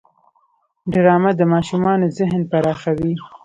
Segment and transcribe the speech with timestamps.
[0.91, 3.13] ډرامه د ماشومانو ذهن پراخوي